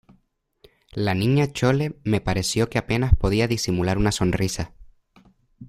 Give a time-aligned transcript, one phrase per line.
[0.95, 4.73] la Niña Chole me pareció que apenas podía disimular una sonrisa: